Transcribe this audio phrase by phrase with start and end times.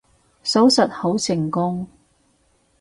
[0.41, 1.87] 手術好成功